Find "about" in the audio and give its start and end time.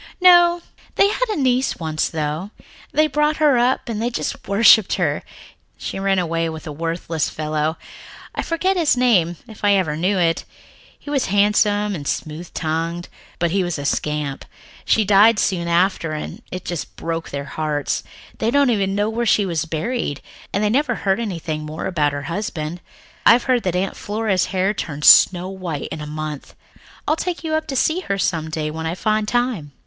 21.85-22.11